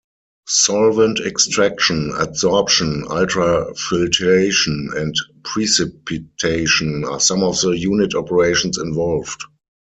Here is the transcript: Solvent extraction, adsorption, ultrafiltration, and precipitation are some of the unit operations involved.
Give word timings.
Solvent 0.47 1.19
extraction, 1.19 2.09
adsorption, 2.13 3.03
ultrafiltration, 3.03 4.95
and 4.99 5.13
precipitation 5.43 7.05
are 7.05 7.19
some 7.19 7.43
of 7.43 7.61
the 7.61 7.77
unit 7.77 8.15
operations 8.15 8.79
involved. 8.79 9.43